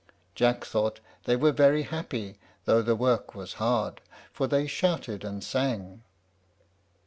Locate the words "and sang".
5.23-6.01